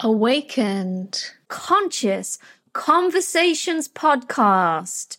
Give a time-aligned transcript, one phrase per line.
[0.00, 2.38] Awakened, Conscious
[2.74, 5.16] Conversations podcast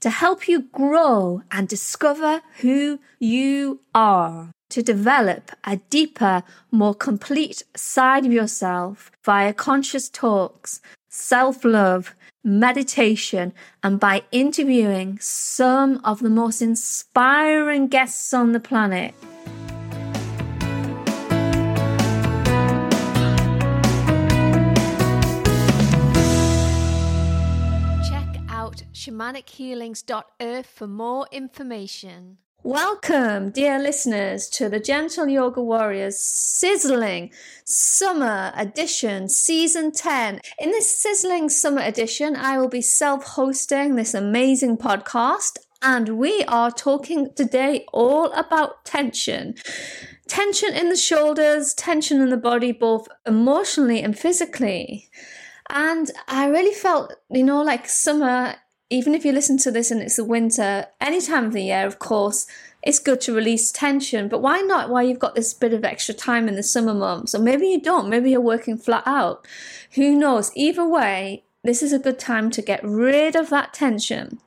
[0.00, 7.62] to help you grow and discover who you are, to develop a deeper, more complete
[7.74, 12.14] side of yourself via conscious talks, self love,
[12.44, 19.14] meditation, and by interviewing some of the most inspiring guests on the planet.
[28.98, 32.38] shamanichealings.earth for more information.
[32.64, 37.30] Welcome, dear listeners, to the Gentle Yoga Warriors sizzling
[37.64, 40.40] summer edition, season 10.
[40.58, 46.42] In this sizzling summer edition, I will be self hosting this amazing podcast, and we
[46.48, 49.54] are talking today all about tension
[50.26, 55.08] tension in the shoulders, tension in the body, both emotionally and physically.
[55.70, 58.56] And I really felt, you know, like summer
[58.90, 61.86] even if you listen to this and it's the winter, any time of the year,
[61.86, 62.46] of course,
[62.82, 64.28] it's good to release tension.
[64.28, 67.34] But why not while you've got this bit of extra time in the summer months?
[67.34, 69.46] Or maybe you don't, maybe you're working flat out.
[69.92, 70.50] Who knows?
[70.54, 74.38] Either way, this is a good time to get rid of that tension.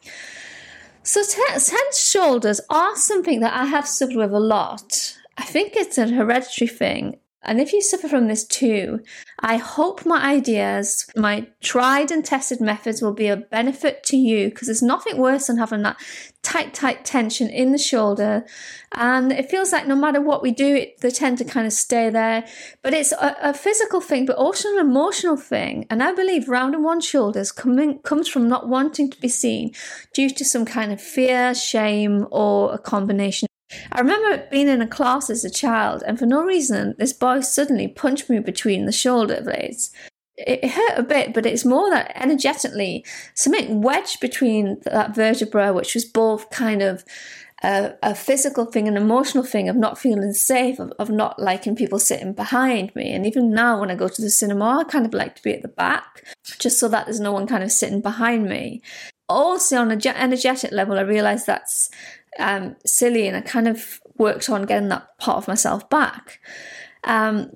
[1.04, 5.18] So, tense shoulders are something that I have suffered with a lot.
[5.38, 7.18] I think it's a hereditary thing.
[7.44, 9.00] And if you suffer from this too,
[9.40, 14.50] I hope my ideas, my tried and tested methods will be a benefit to you
[14.50, 15.98] because there's nothing worse than having that
[16.44, 18.46] tight, tight tension in the shoulder.
[18.92, 21.74] And it feels like no matter what we do, it, they tend to kind of
[21.74, 22.46] stay there.
[22.84, 25.88] But it's a, a, physical thing, but also an emotional thing.
[25.90, 29.74] And I believe round and one shoulders coming, comes from not wanting to be seen
[30.14, 33.48] due to some kind of fear, shame, or a combination
[33.92, 37.42] I remember being in a class as a child, and for no reason, this boy
[37.42, 39.92] suddenly punched me between the shoulder blades.
[40.38, 43.06] It hurt a bit, but it's more that energetically
[43.36, 47.04] something wedged between that vertebra, which was both kind of
[47.64, 51.76] a, a, physical thing, an emotional thing of not feeling safe, of, of not liking
[51.76, 53.14] people sitting behind me.
[53.14, 55.54] And even now, when I go to the cinema, I kind of like to be
[55.54, 56.26] at the back,
[56.60, 58.82] just so that there's no one kind of sitting behind me.
[59.30, 61.90] Also, on an energetic level, I realize that's
[62.40, 66.40] um, silly, and I kind of worked on getting that part of myself back.
[67.04, 67.52] Um,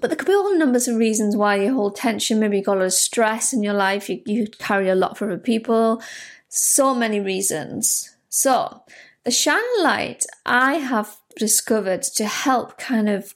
[0.00, 2.40] but there could be all numbers of reasons why you hold tension.
[2.40, 5.16] Maybe you got a lot of stress in your life, you, you carry a lot
[5.16, 6.02] for other people.
[6.48, 8.16] So many reasons.
[8.28, 8.82] So,
[9.24, 13.34] the shine light I have discovered to help kind of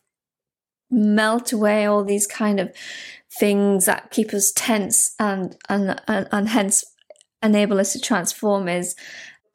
[0.90, 2.72] melt away all these kind of
[3.38, 6.84] things that keep us tense and and and, and hence
[7.42, 8.96] enable us to transform is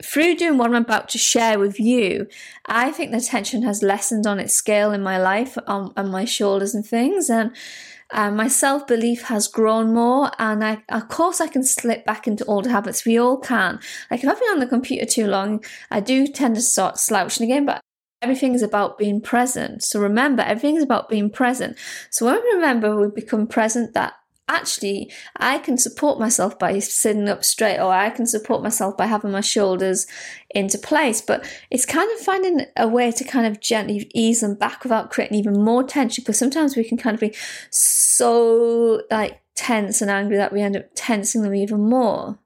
[0.04, 2.28] through doing what I'm about to share with you,
[2.66, 6.26] I think the tension has lessened on its scale in my life, on, on my
[6.26, 7.30] shoulders and things.
[7.30, 7.56] And
[8.12, 10.32] uh, my self belief has grown more.
[10.38, 13.06] And I, of course, I can slip back into old habits.
[13.06, 13.80] We all can.
[14.12, 17.46] Like if I've been on the computer too long, I do tend to start slouching
[17.46, 17.82] again, but
[18.22, 19.84] everything is about being present.
[19.84, 21.78] So remember, everything is about being present.
[22.10, 24.14] So when we remember, we become present, that
[24.48, 29.06] actually I can support myself by sitting up straight or I can support myself by
[29.06, 30.08] having my shoulders
[30.50, 31.22] into place.
[31.22, 35.12] But it's kind of finding a way to kind of gently ease them back without
[35.12, 37.36] creating even more tension because sometimes we can kind of be
[37.70, 42.38] so like tense and angry that we end up tensing them even more.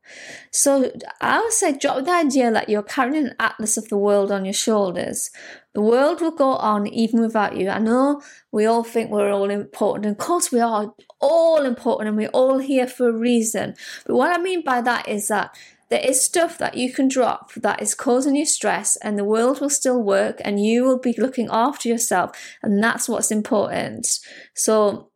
[0.52, 0.92] So
[1.22, 4.46] I would say drop the idea that you're carrying an atlas of the world on
[4.46, 5.30] your shoulders.
[5.74, 7.70] The world will go on even without you.
[7.70, 10.06] I know we all think we're all important.
[10.06, 13.76] And Of course, we are all important and we're all here for a reason.
[14.06, 15.56] But what I mean by that is that
[15.90, 19.62] there is stuff that you can drop that is causing you stress and the world
[19.62, 22.32] will still work and you will be looking after yourself
[22.62, 24.20] and that's what's important
[24.54, 25.10] so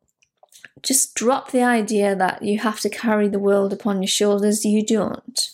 [0.83, 4.65] just drop the idea that you have to carry the world upon your shoulders.
[4.65, 5.51] You don't.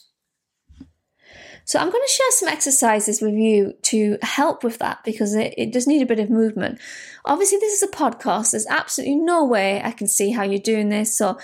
[1.65, 5.53] So I'm going to share some exercises with you to help with that because it,
[5.57, 6.79] it does need a bit of movement.
[7.25, 8.51] Obviously, this is a podcast.
[8.51, 11.17] There's absolutely no way I can see how you're doing this.
[11.17, 11.37] So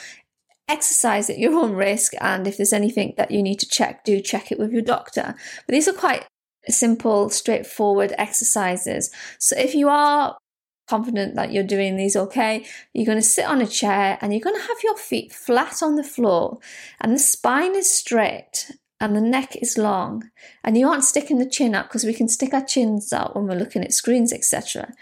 [0.70, 2.14] exercise at your own risk.
[2.22, 5.36] And if there's anything that you need to check, do check it with your doctor.
[5.68, 6.26] But these are quite
[6.70, 9.12] simple, straightforward exercises.
[9.40, 10.38] So if you are
[10.94, 12.64] confident that you're doing these okay,
[12.94, 15.82] you're going to sit on a chair and you're going to have your feet flat
[15.82, 16.60] on the floor
[17.02, 20.30] and the spine is straight and the neck is long
[20.64, 23.48] and you aren't sticking the chin up because we can stick our chins out when
[23.48, 24.94] we're looking at screens etc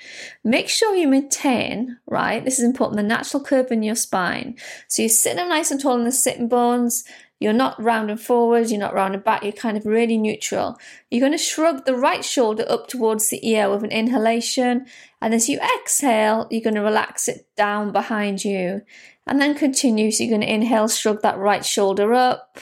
[0.46, 4.56] make sure you maintain right this is important the natural curve in your spine.
[4.88, 7.04] So you're sitting up nice and tall in the sitting bones
[7.42, 10.78] You're not rounding forwards, you're not rounding back, you're kind of really neutral.
[11.10, 14.86] You're going to shrug the right shoulder up towards the ear with an inhalation.
[15.24, 18.84] And as you exhale, you're going to relax it down behind you.
[19.26, 20.12] And then continue.
[20.12, 22.60] So you're going to inhale, shrug that right shoulder up.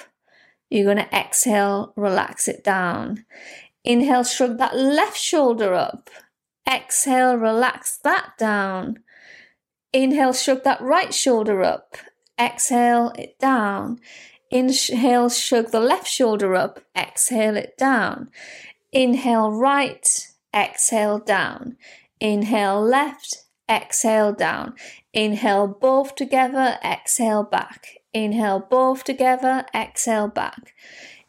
[0.69, 3.25] You're going to exhale, relax it down.
[3.83, 6.09] Inhale, shrug that left shoulder up.
[6.65, 8.99] Exhale, relax that down.
[9.91, 11.97] Inhale, shrug that right shoulder up.
[12.39, 13.99] Exhale it down.
[14.51, 18.31] Inhale, shrug the left shoulder up, exhale it down.
[18.91, 21.77] Inhale right, exhale down.
[22.19, 24.73] Inhale left, exhale down.
[25.13, 27.87] Inhale both together, exhale back.
[28.13, 30.73] Inhale both together, exhale back.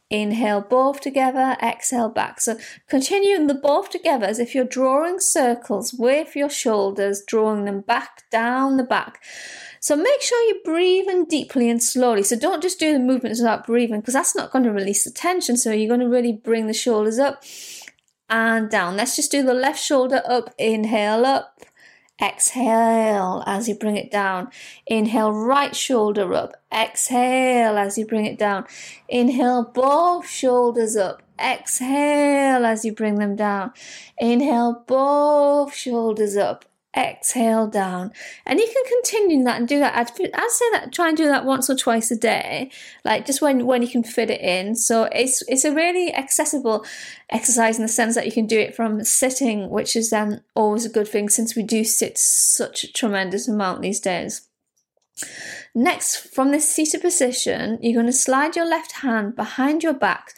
[0.09, 2.41] Inhale both together, exhale back.
[2.41, 2.59] So
[2.89, 8.25] continuing the both together as if you're drawing circles with your shoulders, drawing them back
[8.31, 9.23] down the back.
[9.83, 12.23] So make sure you're breathing deeply and slowly.
[12.23, 15.11] So don't just do the movements without breathing because that's not going to release the
[15.11, 15.57] tension.
[15.57, 17.43] So you're going to really bring the shoulders up
[18.29, 18.97] and down.
[18.97, 21.61] Let's just do the left shoulder up, inhale up,
[22.23, 24.51] exhale as you bring it down.
[24.87, 28.67] Inhale, right shoulder up, exhale as you bring it down.
[29.09, 33.73] Inhale, both shoulders up, exhale as you bring them down.
[34.19, 36.67] Inhale, both shoulders up,
[36.97, 38.13] exhale down.
[38.45, 39.97] And you can continue that and do that.
[39.97, 42.71] I'd, say that try and do that once or twice a day
[43.05, 44.75] like just when when you can fit it in.
[44.75, 46.85] So it's it's a really accessible
[47.31, 50.85] exercise in the sense that you can do it from sitting which is um always
[50.85, 54.49] a good thing since we do sit such a tremendous amount these days.
[55.75, 60.35] Next, from this seated position, you're going to slide your left hand behind your back.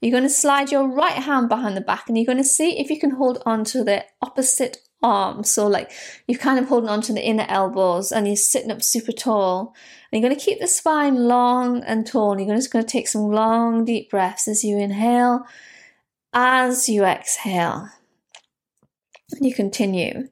[0.00, 2.78] You're going to slide your right hand behind the back, and you're going to see
[2.78, 5.50] if you can hold on to the opposite arms.
[5.50, 5.90] So like
[6.26, 9.74] you're kind of holding onto the inner elbows and you're sitting up super tall.
[10.10, 12.32] And you're going to keep the spine long and tall.
[12.32, 15.44] And you're just going to take some long, deep breaths as you inhale,
[16.32, 17.88] as you exhale.
[19.32, 20.28] And you continue.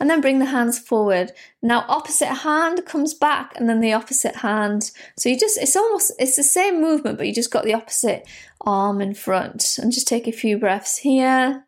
[0.00, 1.32] And then bring the hands forward.
[1.60, 4.92] Now opposite hand comes back and then the opposite hand.
[5.18, 8.24] So you just, it's almost, it's the same movement, but you just got the opposite
[8.60, 9.76] arm in front.
[9.82, 11.64] And just take a few breaths here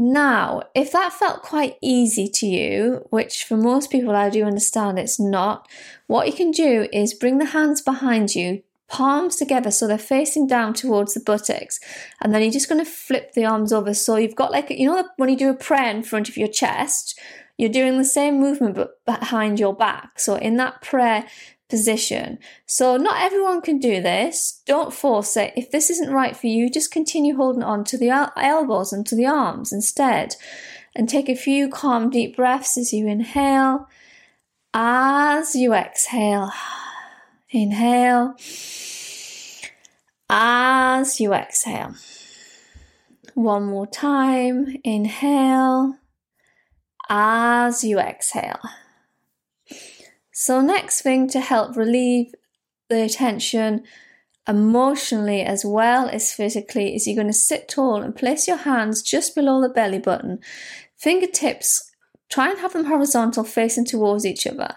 [0.00, 4.96] now, if that felt quite easy to you, which for most people I do understand
[4.96, 5.68] it's not,
[6.06, 10.46] what you can do is bring the hands behind you, palms together so they're facing
[10.46, 11.80] down towards the buttocks,
[12.22, 13.92] and then you're just going to flip the arms over.
[13.92, 16.46] So you've got like, you know, when you do a prayer in front of your
[16.46, 17.18] chest,
[17.56, 20.20] you're doing the same movement but behind your back.
[20.20, 21.26] So in that prayer
[21.68, 22.38] position.
[22.66, 24.62] So not everyone can do this.
[24.66, 25.52] Don't force it.
[25.56, 29.14] If this isn't right for you, just continue holding on to the elbows and to
[29.14, 30.36] the arms instead.
[30.94, 33.88] And take a few calm deep breaths as you inhale.
[34.74, 36.50] As you exhale.
[37.50, 38.34] Inhale.
[40.28, 41.94] As you exhale.
[43.34, 44.76] One more time.
[44.84, 45.96] Inhale.
[47.08, 48.60] As you exhale.
[50.40, 52.32] So, next thing to help relieve
[52.88, 53.82] the tension
[54.46, 59.02] emotionally as well as physically is you're going to sit tall and place your hands
[59.02, 60.38] just below the belly button.
[60.96, 61.90] Fingertips,
[62.30, 64.76] try and have them horizontal facing towards each other.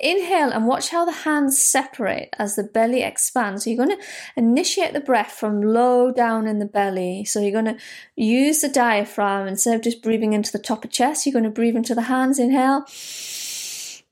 [0.00, 3.62] Inhale and watch how the hands separate as the belly expands.
[3.62, 4.04] So you're going to
[4.36, 7.24] initiate the breath from low down in the belly.
[7.24, 7.78] So you're going to
[8.16, 11.24] use the diaphragm instead of just breathing into the top of chest.
[11.24, 12.40] You're going to breathe into the hands.
[12.40, 12.84] Inhale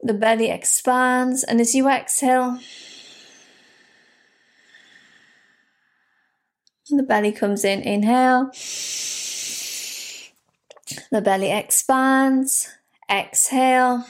[0.04, 2.60] the belly expands, and as you exhale,
[6.90, 7.80] the belly comes in.
[7.80, 8.50] Inhale,
[11.10, 12.68] the belly expands.
[13.10, 14.04] Exhale,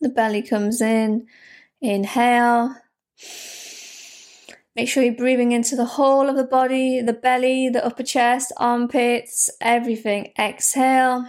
[0.00, 1.26] the belly comes in.
[1.80, 2.74] Inhale.
[4.74, 8.52] Make sure you're breathing into the whole of the body, the belly, the upper chest,
[8.58, 10.32] armpits, everything.
[10.38, 11.26] Exhale.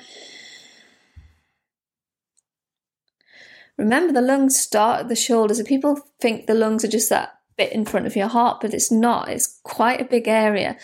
[3.78, 5.62] Remember, the lungs start at the shoulders.
[5.64, 8.92] People think the lungs are just that bit in front of your heart, but it's
[8.92, 9.30] not.
[9.30, 10.78] It's quite a big area.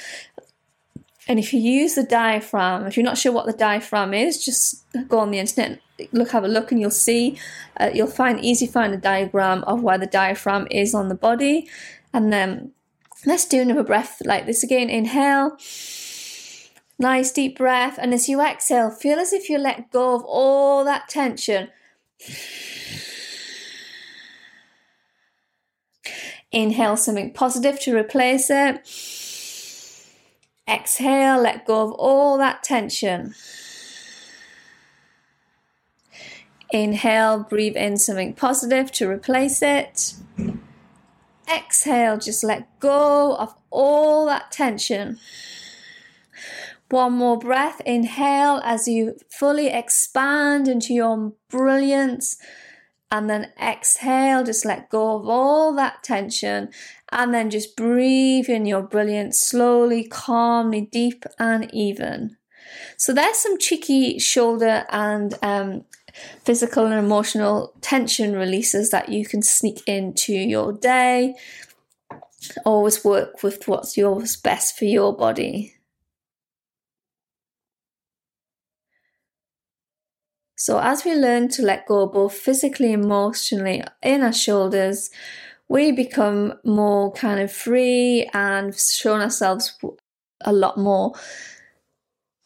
[1.28, 4.84] And if you use the diaphragm, if you're not sure what the diaphragm is, just
[5.08, 5.80] go on the internet,
[6.12, 7.38] look, have a look, and you'll see.
[7.78, 11.68] Uh, you'll find easy find a diagram of where the diaphragm is on the body.
[12.14, 12.72] And then
[13.26, 14.90] let's do another breath like this again.
[14.90, 15.58] Inhale.
[17.00, 17.98] Nice deep breath.
[18.02, 21.70] And as you exhale, feel as if you let go of all that tension.
[26.52, 28.88] Inhale something positive to replace it.
[30.70, 33.34] Exhale, let go of all that tension.
[36.72, 40.14] Inhale, breathe in something positive to replace it.
[41.52, 45.20] Exhale, just let go of all that tension.
[46.90, 47.82] One more breath.
[47.86, 52.38] Inhale as you fully expand into your brilliance.
[53.12, 56.70] And then exhale, just let go of all that tension.
[57.12, 62.38] And then just breathe in your brilliance slowly, calmly, deep and even.
[62.98, 65.86] So there's some cheeky shoulder and um,
[66.44, 71.36] physical and emotional tension releases that you can sneak into your day.
[72.66, 75.76] Always work with what's yours best for your body.
[80.66, 85.10] So, as we learn to let go both physically and emotionally in our shoulders,
[85.68, 89.78] we become more kind of free and shown ourselves
[90.40, 91.16] a lot more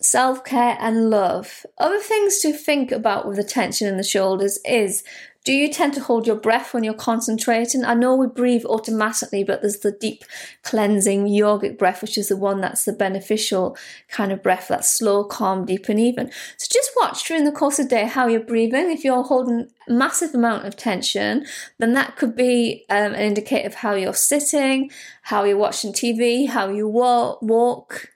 [0.02, 1.64] self care and love.
[1.78, 5.04] Other things to think about with the tension in the shoulders is
[5.48, 7.86] do you tend to hold your breath when you're concentrating?
[7.86, 10.26] I know we breathe automatically, but there's the deep
[10.64, 13.78] cleansing yogic breath, which is the one that's the beneficial
[14.10, 16.30] kind of breath, that's slow, calm, deep, and even.
[16.58, 18.92] So just watch during the course of the day how you're breathing.
[18.92, 21.46] If you're holding massive amount of tension,
[21.78, 26.50] then that could be um, an indicator of how you're sitting, how you're watching TV,
[26.50, 27.42] how you walk.
[27.42, 28.10] walk.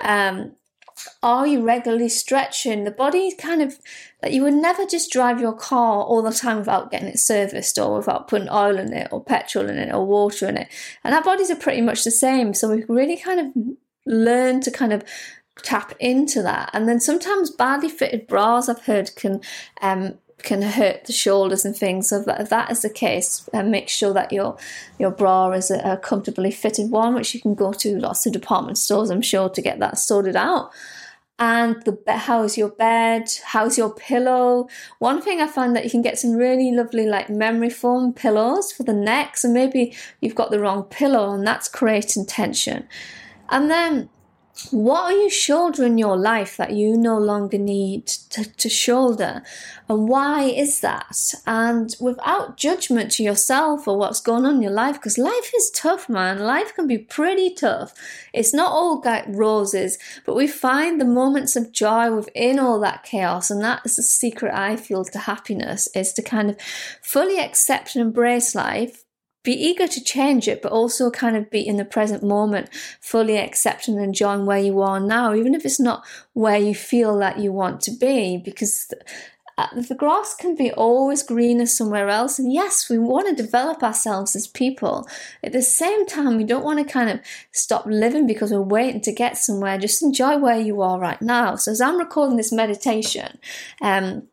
[0.00, 0.54] Um,
[1.22, 2.84] are you regularly stretching?
[2.84, 3.78] The body kind of
[4.22, 7.78] that you would never just drive your car all the time without getting it serviced
[7.78, 10.68] or without putting oil in it or petrol in it or water in it.
[11.02, 12.54] And our bodies are pretty much the same.
[12.54, 15.04] So we really kind of learn to kind of
[15.62, 16.70] tap into that.
[16.72, 19.40] And then sometimes badly fitted bras I've heard can
[19.82, 22.08] um, can hurt the shoulders and things.
[22.08, 24.56] So if that is the case, uh, make sure that your
[24.98, 28.32] your bra is a, a, comfortably fitted one, which you can go to lots of
[28.32, 30.70] department stores, I'm sure, to get that sorted out.
[31.38, 33.28] And the how's your bed?
[33.44, 34.68] How's your pillow?
[35.00, 38.70] One thing I found that you can get some really lovely like memory foam pillows
[38.70, 39.36] for the neck.
[39.36, 42.86] So maybe you've got the wrong pillow and that's creating tension.
[43.48, 44.10] And then
[44.70, 49.42] what are you shouldering your life that you no longer need to, to, shoulder?
[49.88, 51.34] And why is that?
[51.44, 55.70] And without judgment to yourself or what's going on in your life, because life is
[55.70, 56.38] tough, man.
[56.38, 57.94] Life can be pretty tough.
[58.32, 63.02] It's not all like roses, but we find the moments of joy within all that
[63.02, 63.50] chaos.
[63.50, 66.60] And that is the secret I feel to happiness is to kind of
[67.02, 69.03] fully accept and embrace life
[69.44, 72.68] be eager to change it, but also kind of be in the present moment,
[73.00, 77.18] fully accepting and enjoying where you are now, even if it's not where you feel
[77.18, 78.92] that you want to be, because
[79.56, 82.38] uh, the grass can be always greener somewhere else.
[82.38, 85.06] And yes, we want to develop ourselves as people.
[85.44, 87.20] At the same time, we don't want to kind of
[87.52, 89.78] stop living because we're waiting to get somewhere.
[89.78, 91.54] Just enjoy where you are right now.
[91.54, 93.38] So as I'm recording this meditation,
[93.80, 94.26] um,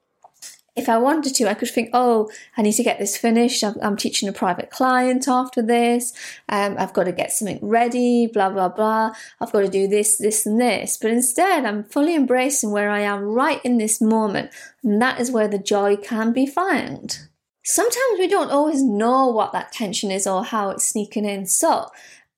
[0.75, 3.63] if I wanted to, I could think, oh, I need to get this finished.
[3.63, 6.13] I'm, I'm teaching a private client after this.
[6.47, 9.11] Um, I've got to get something ready, blah, blah, blah.
[9.41, 10.97] I've got to do this, this, and this.
[10.97, 14.51] But instead, I'm fully embracing where I am right in this moment.
[14.81, 17.19] And that is where the joy can be found.
[17.63, 21.45] Sometimes we don't always know what that tension is or how it's sneaking in.
[21.47, 21.89] So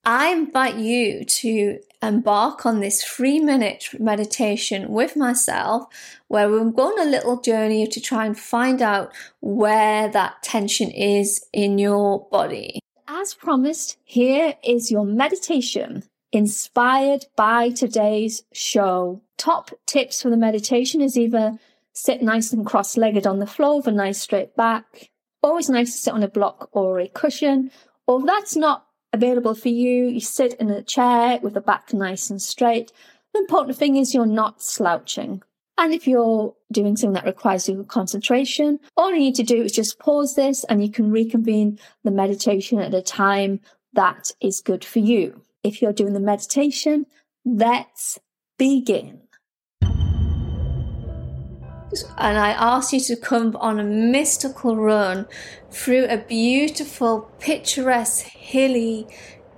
[0.04, 5.84] I invite you to embark on this three minute meditation with myself
[6.28, 11.46] where we're going a little journey to try and find out where that tension is
[11.52, 12.80] in your body.
[13.06, 19.22] As promised, here is your meditation inspired by today's show.
[19.36, 21.58] Top tips for the meditation is either
[21.92, 25.10] sit nice and cross legged on the floor with a nice straight back.
[25.42, 27.70] Always nice to sit on a block or a cushion.
[28.06, 28.83] Or if that's not
[29.14, 30.06] available for you.
[30.06, 32.92] You sit in a chair with the back nice and straight.
[33.32, 35.42] The important thing is you're not slouching.
[35.76, 39.72] And if you're doing something that requires your concentration, all you need to do is
[39.72, 43.60] just pause this and you can reconvene the meditation at a time
[43.94, 45.42] that is good for you.
[45.62, 47.06] If you're doing the meditation,
[47.44, 48.18] let's
[48.58, 49.23] begin
[52.18, 55.26] and I ask you to come on a mystical run
[55.70, 59.06] through a beautiful, picturesque, hilly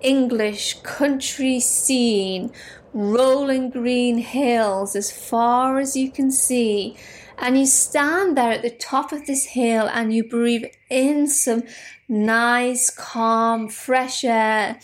[0.00, 2.52] English country scene,
[2.92, 6.96] rolling green hills as far as you can see.
[7.38, 11.64] And you stand there at the top of this hill and you breathe in some
[12.08, 14.78] nice, calm, fresh air.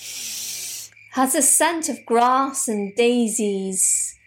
[1.13, 4.19] Has a scent of grass and daisies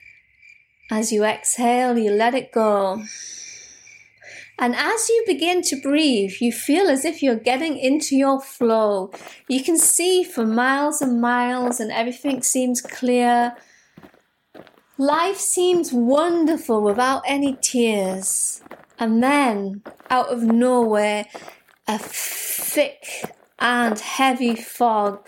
[0.92, 3.04] as you exhale, you let it go.
[4.58, 9.12] And as you begin to breathe, you feel as if you're getting into your flow.
[9.50, 13.56] You can see for miles and miles, and everything seems clear.
[14.98, 18.62] Life seems wonderful without any tears.
[18.98, 21.26] And then, out of nowhere,
[21.86, 23.26] a thick
[23.60, 25.28] and heavy fog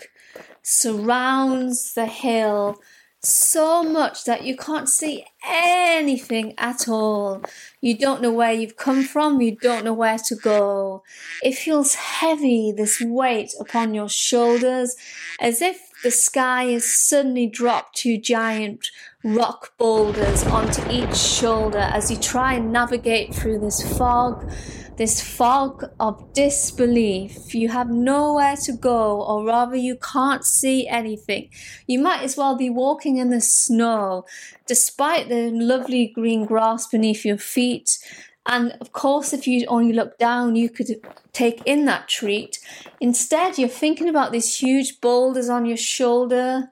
[0.62, 2.80] surrounds the hill
[3.28, 7.42] so much that you can't see anything at all.
[7.80, 11.02] You don't know where you've come from, you don't know where to go.
[11.42, 14.96] It feels heavy, this weight upon your shoulders,
[15.40, 18.86] as if the sky has suddenly dropped two giant
[19.24, 24.48] rock boulders onto each shoulder as you try and navigate through this fog,
[24.98, 27.54] this fog of disbelief.
[27.54, 31.50] You have nowhere to go, or rather, you can't see anything.
[31.86, 34.26] You might as well be walking in the snow,
[34.66, 37.98] despite the lovely green grass beneath your feet.
[38.44, 40.88] And of course, if you only look down, you could
[41.32, 42.58] take in that treat.
[43.00, 46.70] Instead, you're thinking about these huge boulders on your shoulder,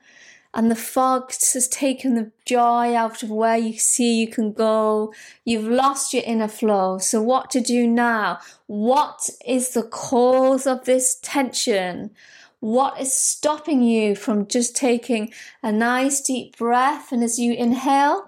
[0.57, 5.13] and the fog has taken the joy out of where you see you can go.
[5.45, 6.97] You've lost your inner flow.
[6.97, 8.39] So, what to do now?
[8.67, 12.11] What is the cause of this tension?
[12.61, 15.31] What is stopping you from just taking
[15.63, 17.13] a nice deep breath?
[17.13, 18.27] And as you inhale,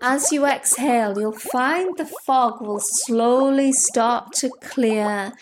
[0.00, 5.34] as you exhale, you'll find the fog will slowly start to clear.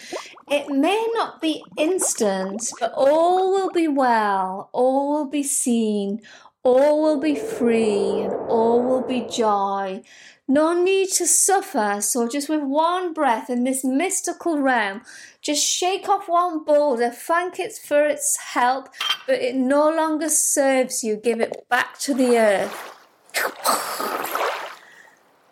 [0.50, 6.20] It may not be instant, but all will be well, all will be seen,
[6.62, 10.02] all will be free, and all will be joy.
[10.50, 11.98] No need to suffer.
[12.00, 15.02] So, just with one breath in this mystical realm,
[15.42, 18.88] just shake off one boulder, thank it for its help,
[19.26, 21.16] but it no longer serves you.
[21.16, 22.94] Give it back to the earth.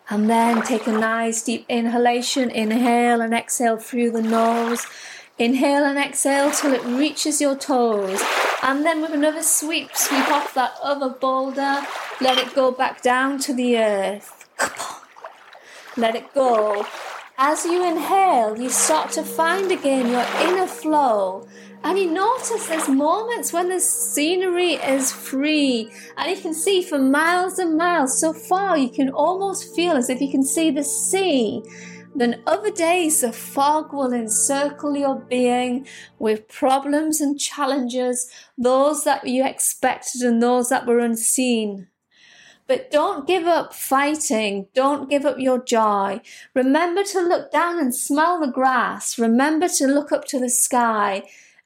[0.09, 2.49] And then take a nice deep inhalation.
[2.49, 4.85] Inhale and exhale through the nose.
[5.37, 8.21] Inhale and exhale till it reaches your toes.
[8.63, 11.83] And then with another sweep, sweep off that other boulder.
[12.21, 14.47] Let it go back down to the earth.
[15.97, 16.85] Let it go.
[17.39, 21.47] As you inhale, you start to find again your inner flow.
[21.83, 26.97] And you notice there's moments when the scenery is free and you can see for
[26.97, 28.19] miles and miles.
[28.19, 31.61] So far, you can almost feel as if you can see the sea.
[32.15, 35.85] Then other days, the fog will encircle your being
[36.17, 41.87] with problems and challenges, those that you expected and those that were unseen.
[42.67, 44.67] But don't give up fighting.
[44.75, 46.21] Don't give up your joy.
[46.53, 49.17] Remember to look down and smell the grass.
[49.17, 51.23] Remember to look up to the sky.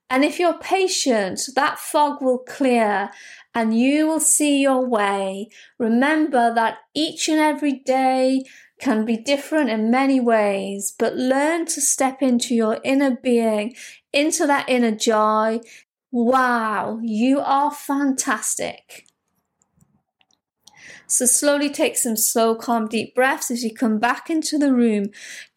[0.10, 3.10] And if you're patient, that fog will clear
[3.56, 5.50] and you will see your way.
[5.80, 8.44] Remember that each and every day
[8.80, 13.76] can be different in many ways, but learn to step into your inner being,
[14.12, 15.60] into that inner joy.
[16.12, 19.06] Wow, you are fantastic.
[21.12, 25.10] So slowly take some slow, calm, deep breaths as you come back into the room,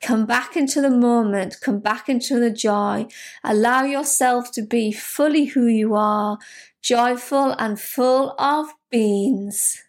[0.03, 3.07] come back into the moment, come back into the joy.
[3.45, 6.39] Allow yourself to be fully who you are,
[6.83, 9.81] joyful and full of beans.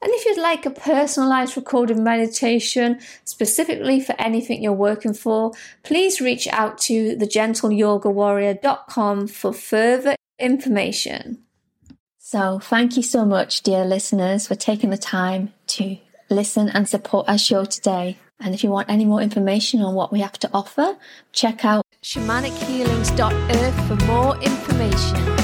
[0.00, 5.50] And if you'd like a personalized recorded meditation specifically for anything you're working for,
[5.82, 11.44] please reach out to thegentleyogawarrior.com for further information.
[12.32, 15.96] So, thank you so much, dear listeners, for taking the time to
[16.28, 18.18] listen and support our show today.
[18.38, 20.96] And if you want any more information on what we have to offer,
[21.32, 25.39] check out shamanichealings.earth for more information.